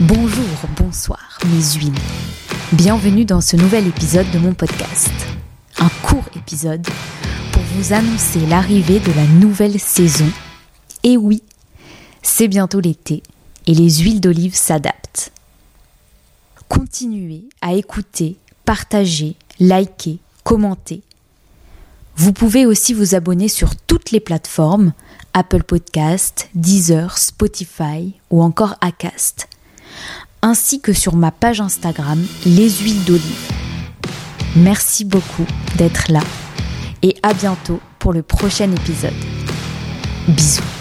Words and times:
Bonjour, 0.00 0.44
bonsoir 0.76 1.38
mes 1.46 1.78
huiles. 1.78 1.94
Bienvenue 2.72 3.24
dans 3.24 3.40
ce 3.40 3.54
nouvel 3.54 3.86
épisode 3.86 4.28
de 4.32 4.40
mon 4.40 4.52
podcast. 4.52 5.12
Un 5.78 5.88
court 6.02 6.24
épisode 6.34 6.84
pour 7.52 7.62
vous 7.62 7.92
annoncer 7.92 8.40
l'arrivée 8.46 8.98
de 8.98 9.12
la 9.12 9.24
nouvelle 9.24 9.78
saison. 9.78 10.28
Et 11.04 11.16
oui, 11.16 11.44
c'est 12.22 12.48
bientôt 12.48 12.80
l'été 12.80 13.22
et 13.68 13.74
les 13.74 13.88
huiles 14.00 14.20
d'olive 14.20 14.56
s'adaptent. 14.56 15.30
Continuez 16.68 17.44
à 17.60 17.74
écouter, 17.74 18.36
partager, 18.64 19.36
liker, 19.60 20.18
commenter. 20.42 21.02
Vous 22.16 22.32
pouvez 22.32 22.66
aussi 22.66 22.94
vous 22.94 23.14
abonner 23.14 23.46
sur 23.46 23.76
toutes 23.76 24.10
les 24.10 24.20
plateformes 24.20 24.92
Apple 25.34 25.62
Podcast, 25.62 26.48
Deezer, 26.56 27.16
Spotify 27.16 28.14
ou 28.30 28.42
encore 28.42 28.74
Acast 28.80 29.46
ainsi 30.42 30.80
que 30.80 30.92
sur 30.92 31.16
ma 31.16 31.30
page 31.30 31.60
Instagram 31.60 32.24
Les 32.44 32.70
Huiles 32.70 33.04
d'Olive. 33.04 33.50
Merci 34.56 35.04
beaucoup 35.04 35.46
d'être 35.76 36.10
là 36.10 36.20
et 37.02 37.16
à 37.22 37.34
bientôt 37.34 37.80
pour 37.98 38.12
le 38.12 38.22
prochain 38.22 38.70
épisode. 38.70 39.12
Bisous. 40.28 40.73